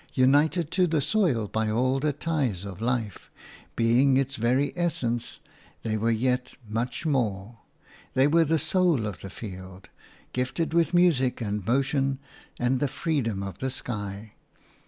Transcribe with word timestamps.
United 0.15 0.71
to 0.71 0.87
the 0.87 0.99
soil 0.99 1.47
by 1.47 1.69
all 1.69 1.99
the 1.99 2.11
ties 2.11 2.65
of 2.65 2.81
life, 2.81 3.29
being 3.75 4.17
its 4.17 4.35
very 4.35 4.73
essence, 4.75 5.41
they 5.83 5.95
were 5.95 6.09
yet 6.09 6.55
much 6.67 7.05
more; 7.05 7.59
they 8.15 8.25
were 8.25 8.43
the 8.45 8.57
soul 8.57 9.05
of 9.05 9.21
the 9.21 9.29
field– 9.29 9.89
gifted 10.33 10.73
with 10.73 10.95
music 10.95 11.39
and 11.39 11.67
motion 11.67 12.17
and 12.57 12.79
the 12.79 12.87
freedom 12.87 13.43
of 13.43 13.59
the 13.59 13.69
sky. 13.69 14.33